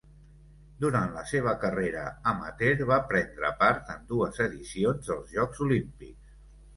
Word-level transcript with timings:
Durant 0.83 1.11
la 1.17 1.25
seva 1.31 1.51
carrera 1.63 2.05
amateur 2.31 2.81
va 2.91 2.97
prendre 3.11 3.51
part 3.59 3.91
en 3.97 4.01
dues 4.13 4.39
edicions 4.47 5.11
dels 5.11 5.29
Jocs 5.37 5.63
Olímpics. 5.67 6.33